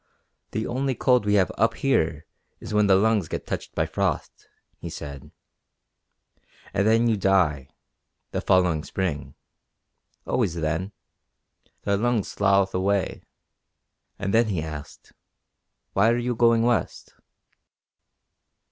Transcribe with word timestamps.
"The 0.49 0.65
only 0.65 0.95
cold 0.95 1.27
we 1.27 1.35
have 1.35 1.51
up 1.59 1.75
here 1.75 2.25
is 2.59 2.73
when 2.73 2.87
the 2.87 2.95
lungs 2.95 3.27
get 3.27 3.45
touched 3.45 3.75
by 3.75 3.85
frost," 3.85 4.47
he 4.79 4.89
said, 4.89 5.29
"and 6.73 6.87
then 6.87 7.05
you 7.07 7.15
die 7.15 7.67
the 8.31 8.41
following 8.41 8.83
spring. 8.83 9.35
Always 10.25 10.55
then. 10.55 10.91
The 11.83 11.97
lungs 11.97 12.31
slough 12.31 12.73
away." 12.73 13.21
And 14.17 14.33
then 14.33 14.47
he 14.47 14.63
asked: 14.63 15.11
"Why 15.93 16.09
are 16.09 16.17
you 16.17 16.33
going 16.33 16.63
west?" 16.63 17.13